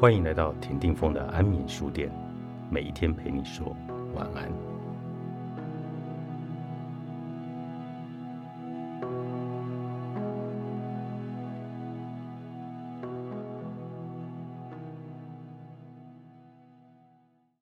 [0.00, 2.10] 欢迎来到田定峰的安眠书店，
[2.70, 3.76] 每一天陪你说
[4.14, 4.50] 晚安。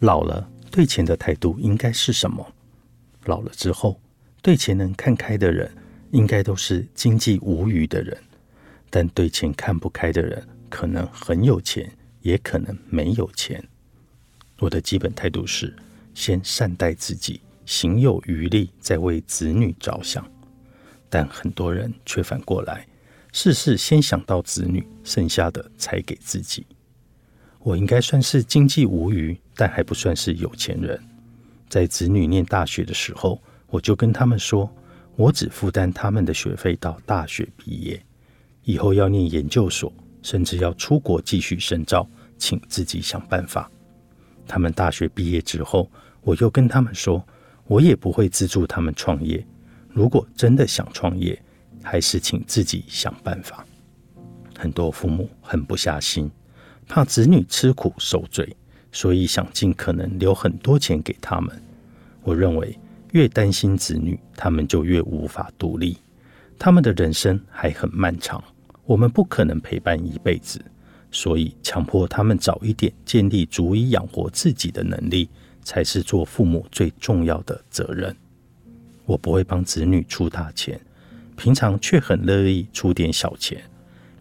[0.00, 2.44] 老了，对钱的态度应该是什么？
[3.26, 4.00] 老了之后，
[4.42, 5.70] 对钱能看开的人，
[6.10, 8.12] 应该都是经济无余的人；
[8.90, 11.88] 但对钱看不开的人，可能很有钱，
[12.24, 13.62] 也可能没有钱。
[14.58, 15.76] 我的基本态度是：
[16.14, 20.26] 先善待自己，行有余力，再为子女着想。
[21.10, 22.86] 但很多人却反过来，
[23.30, 26.66] 事事先想到子女，剩下的才给自己。
[27.60, 30.98] 我应该算是经济无余，但还不算是有钱人。
[31.68, 34.70] 在子女念大学的时候，我就跟他们说，
[35.16, 38.02] 我只负担他们的学费到大学毕业，
[38.62, 39.92] 以后要念研究所，
[40.24, 42.08] 甚至要出国继续深造，
[42.38, 43.70] 请自己想办法。
[44.48, 45.88] 他们大学毕业之后，
[46.22, 47.22] 我又跟他们说，
[47.66, 49.46] 我也不会资助他们创业。
[49.90, 51.40] 如果真的想创业，
[51.82, 53.66] 还是请自己想办法。
[54.58, 56.30] 很多父母狠不下心。
[56.88, 58.56] 怕子女吃苦受罪，
[58.92, 61.62] 所以想尽可能留很多钱给他们。
[62.22, 62.78] 我认为，
[63.12, 65.98] 越担心子女，他们就越无法独立。
[66.58, 68.42] 他们的人生还很漫长，
[68.86, 70.62] 我们不可能陪伴一辈子，
[71.10, 75.28] 所以强迫他们早一点建立足以养活自己的能力，
[75.62, 78.14] 才是做父母最重要的责任。
[79.06, 80.80] 我不会帮子女出大钱，
[81.36, 83.62] 平常却很乐意出点小钱，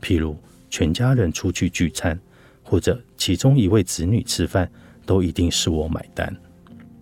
[0.01, 0.37] 譬如
[0.69, 2.19] 全家人出去聚餐。
[2.65, 4.71] 或者其中一位子女吃饭，
[5.05, 6.33] 都一定是我买单。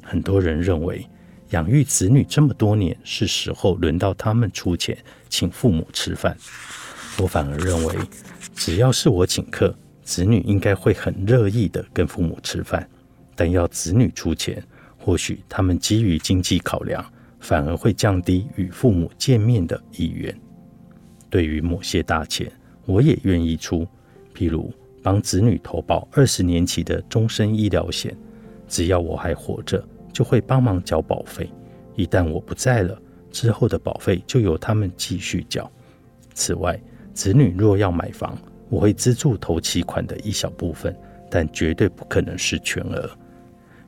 [0.01, 1.07] 很多人认为
[1.51, 4.97] 养育子女这么多年，是时候轮到他们出钱
[5.29, 6.35] 请父母吃饭。
[7.17, 7.95] 我反而认为，
[8.55, 12.88] 只要是我请客，子女应该会很乐意的跟父母吃饭。
[13.35, 14.63] 但要子女出钱，
[14.97, 17.03] 或许他们基于经济考量，
[17.39, 20.35] 反而会降低与父母见面的意愿。
[21.29, 22.51] 对于某些大钱，
[22.85, 23.88] 我也愿意出，
[24.35, 24.71] 譬如。
[25.03, 28.16] 帮子女投保二十年期的终身医疗险，
[28.67, 29.83] 只要我还活着，
[30.13, 31.47] 就会帮忙缴保费；
[31.95, 33.01] 一旦我不在了，
[33.31, 35.67] 之后的保费就由他们继续缴。
[36.35, 36.79] 此外，
[37.21, 38.35] 子女若要买房，
[38.67, 40.91] 我会资助头期款的一小部分，
[41.29, 43.07] 但绝对不可能是全额。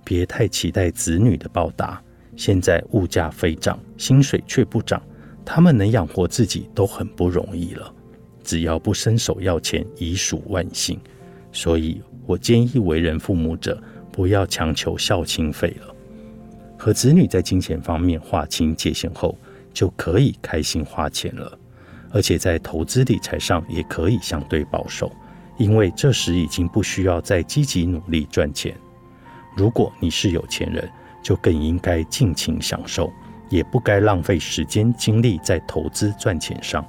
[0.03, 1.99] 别太期待子女的报答，
[2.35, 5.01] 现在物价飞涨，薪水却不涨，
[5.43, 7.91] 他们能养活自己都很不容易了。
[8.43, 10.99] 只要不伸手要钱，已属万幸。
[11.51, 15.95] 所以我建议为人父母者，不要强求孝亲费了。
[16.77, 19.35] 和子女在金钱方面划清界限后，
[19.73, 21.57] 就可以开心花钱了。
[22.13, 25.11] 而且在投资理财上也可以相对保守，
[25.57, 28.73] 因为这时已经不需要再积极努力赚钱。
[29.57, 30.87] 如果你是有钱人，
[31.23, 33.11] 就更应该尽情享受，
[33.49, 36.85] 也不该浪费时间精力在投资赚钱上。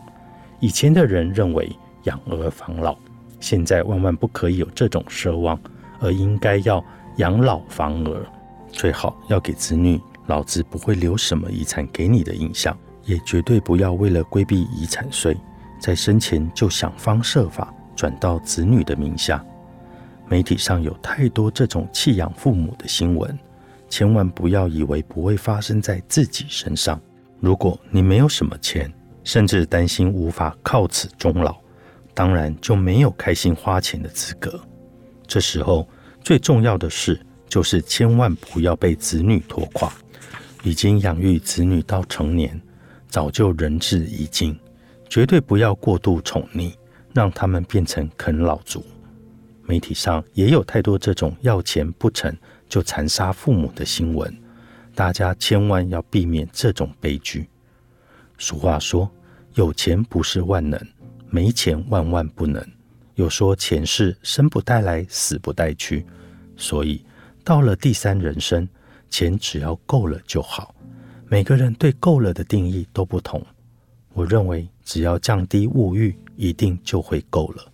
[0.61, 2.97] 以前的人认为养儿防老，
[3.41, 5.59] 现在万万不可以有这种奢望，
[6.01, 6.85] 而应该要
[7.17, 8.27] 养老防儿。
[8.71, 15.37] 最好要给子女老子不会留什么遗产给你的印象，也绝对不要为了规避遗产税，
[15.81, 19.45] 在生前就想方设法转到子女的名下。
[20.29, 23.39] 媒体上有太多这种弃养父母的新闻，
[23.89, 27.01] 千万不要以为不会发生在自己身上。
[27.41, 28.91] 如果你没有什么钱，
[29.23, 31.57] 甚至担心无法靠此终老，
[32.15, 34.59] 当然就没有开心花钱的资格。
[35.27, 35.87] 这时候
[36.23, 39.93] 最重要的事就是千万不要被子女拖垮。
[40.63, 42.59] 已经养育子女到成年，
[43.15, 44.59] 早就仁至义尽，
[45.09, 46.75] 绝对不要过度宠溺，
[47.13, 48.85] 让他们变成啃老族。
[49.63, 52.37] 媒体上也有太多这种要钱不成
[52.69, 54.37] 就残杀父母的新闻，
[54.97, 57.49] 大家千万要避免这种悲剧。
[58.37, 59.09] 俗话说
[59.55, 60.77] ：“有钱不是万能，
[61.31, 62.61] 没钱万万不能。”
[63.15, 66.05] 有说钱是生不带来，死不带去，
[66.57, 67.07] 所以
[67.45, 68.69] 到了第三人生，
[69.09, 70.75] 钱只要够了就好。
[71.35, 73.45] 每个人对够了的定义都不同。
[74.13, 77.73] 我认为，只要降低物欲，一定就会够了。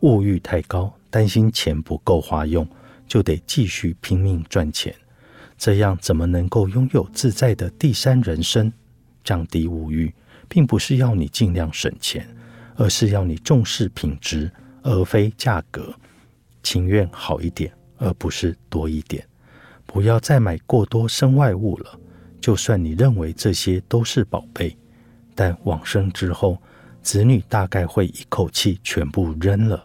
[0.00, 2.68] 物欲太高，担心钱不够花用，
[3.06, 4.94] 就得继续拼命赚钱。
[5.56, 8.70] 这样怎么能够拥有自在的第三人生？
[9.24, 10.12] 降低物欲，
[10.46, 12.28] 并不是要你尽量省钱，
[12.76, 14.50] 而是要你重视品质，
[14.82, 15.94] 而非价格。
[16.62, 19.26] 情愿好一点，而不是多一点。
[19.86, 21.98] 不要再买过多身外物了。
[22.40, 24.76] 就算你认为这些都是宝贝，
[25.34, 26.56] 但往生之后，
[27.02, 29.84] 子女大概会一口气全部扔了。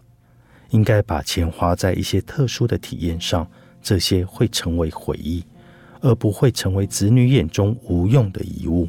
[0.70, 3.48] 应该把钱花在一些特殊的体验上，
[3.82, 5.44] 这些会成为回忆，
[6.02, 8.88] 而不会成为子女眼中无用的遗物。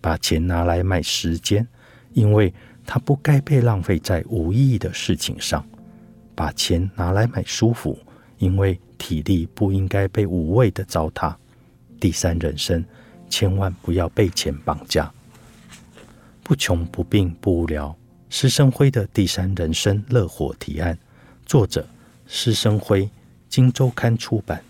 [0.00, 1.66] 把钱拿来买时间，
[2.12, 2.52] 因为
[2.84, 5.62] 它不该被浪费在无意义的事情上；
[6.34, 7.98] 把钱拿来买舒服，
[8.38, 11.34] 因为体力不应该被无谓的糟蹋。
[12.00, 12.84] 第三人生，
[13.28, 15.12] 千万不要被钱绑架。
[16.42, 17.96] 不穷不病不无聊，
[18.30, 20.96] 施生辉的第三人生乐活提案，
[21.44, 21.86] 作者
[22.26, 23.08] 施生辉，
[23.48, 24.62] 金周刊出版。